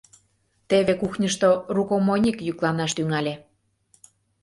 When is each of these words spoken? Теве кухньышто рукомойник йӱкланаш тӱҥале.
Теве 0.69 0.93
кухньышто 1.01 1.49
рукомойник 1.75 2.37
йӱкланаш 2.47 2.91
тӱҥале. 2.97 3.33